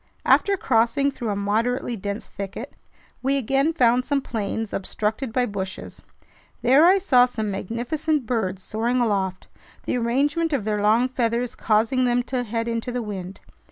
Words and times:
After 0.25 0.57
crossing 0.57 1.11
through 1.11 1.29
a 1.29 1.35
moderately 1.35 1.95
dense 1.95 2.25
thicket, 2.27 2.73
we 3.21 3.37
again 3.37 3.71
found 3.71 4.03
some 4.03 4.19
plains 4.19 4.73
obstructed 4.73 5.31
by 5.31 5.45
bushes. 5.45 6.01
There 6.63 6.87
I 6.87 6.97
saw 6.97 7.27
some 7.27 7.51
magnificent 7.51 8.25
birds 8.25 8.63
soaring 8.63 8.99
aloft, 8.99 9.47
the 9.85 9.97
arrangement 9.99 10.53
of 10.53 10.65
their 10.65 10.81
long 10.81 11.07
feathers 11.07 11.53
causing 11.53 12.05
them 12.05 12.23
to 12.23 12.41
head 12.41 12.67
into 12.67 12.91
the 12.91 13.03
wind. 13.03 13.41